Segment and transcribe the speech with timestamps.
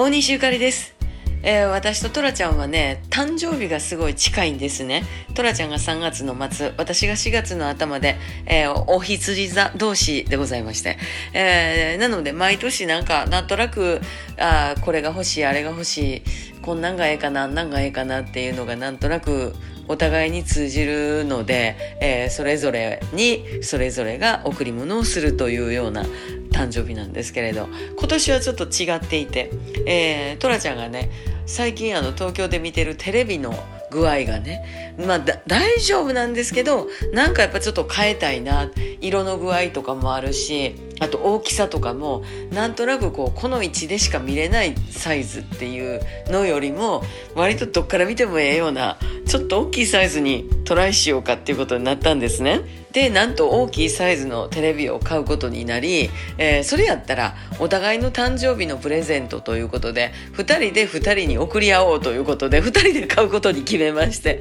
[0.00, 0.94] 大西ゆかりです。
[1.42, 5.04] えー私とトラちゃんはね、誕生日がすごい近いんですね。
[5.34, 8.16] トラちゃんが3月の末、私が4月の頭で、
[8.46, 10.96] えーお羊座同士でございまして。
[11.34, 14.00] えーなので、毎年なんか、なんとなく、
[14.38, 16.22] あこれが欲しい、あれが欲しい、
[16.62, 19.54] こんなんがええかな、あんなんがええかなっていうのがなんとなく、
[19.86, 26.06] お互いに通じるので、えーそれぞれにそれぞれが贈り物をするというような
[26.60, 27.68] 誕生日なんですけれど
[27.98, 29.50] 今年はちょっと違っていて、
[29.86, 31.10] えー、トラちゃんがね
[31.46, 33.54] 最近あの東京で見てるテレビの
[33.90, 38.70] 具合がねまあ大丈夫なんですけどなんかやっぱちょっと変えたいな
[39.00, 47.02] 色の具合とかもあるしあと大きさとかもなんとなくこうこの位置でしか見れないサイズっていうのよりも
[47.34, 48.98] 割とどっから見てもええような
[49.30, 52.62] ちょっと大きいサイズにトライしようかっていうことになったんですね。
[52.90, 64.40] でなんと大きいサイズのテレビを買うことになり、えーそれやったらお互いの誕生日のプレゼントということで2人で2人に送り合おうということで2人で買うことに決めまして。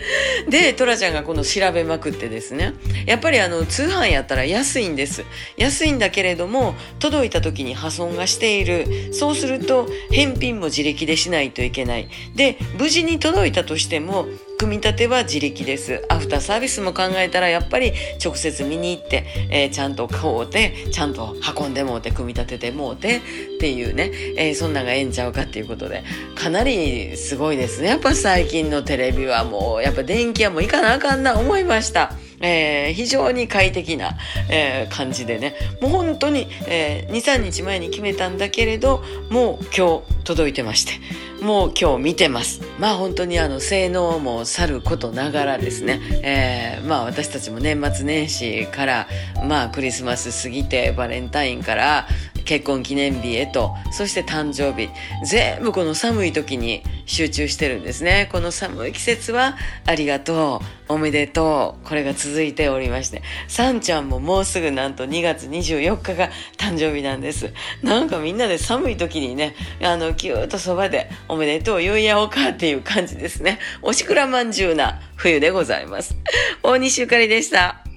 [0.50, 2.74] でトラちゃんがこの調べまくってですね。
[3.06, 5.24] やっぱりあの通販やったら安いんです。
[5.56, 9.14] 安いんだけれども届いた時に破損がしている。
[9.14, 12.10] そうすると返品も自力でしないといけない。
[12.36, 14.26] で無事に届いたとしても
[14.60, 16.04] 組み立ては自力です。
[16.10, 23.22] アフターサービスも考えたらやっぱり直接見に行って、えーちゃんと買おうてちゃんと運んでもうて組み立ててもうてっ
[23.62, 26.04] ていうね、えーそんなんがええんちゃうかっていうことで。
[26.36, 27.88] かなりすごいですね。
[27.88, 32.12] やっぱ最近のテレビはもうやっぱ電気はもういかなあかんな思いました。
[32.42, 34.18] えー非常に快適な、
[34.50, 35.56] えー感じでね。
[35.80, 40.94] もう本当に、えー23日前に決めたんだけれどもう今日届いてまして
[41.44, 42.62] もう今日見てます。
[42.78, 49.08] まあ本当にあの性能もさることながらですね、えーまあ私たちも年末年始から
[49.48, 52.08] まあクリスマス過ぎてバレンタインから
[52.46, 54.90] 結婚記念日へとそして誕生日
[55.24, 58.28] 全部この寒い時に集中してるんですね。
[58.32, 59.56] この寒い季節は
[59.86, 63.22] ありがとうおめでとうこれが続いておりまして。
[63.48, 67.54] さんちゃんももうすぐなんと2月24日が誕生日なんです。
[67.84, 73.58] なんかみんなで寒い時にねあのぎゅーっとそばでおめでとう言い合おうかっていう感じですね。
[73.82, 76.16] おしくらまんじゅうな冬でございます。
[76.62, 77.89] 大西ゆかりでした。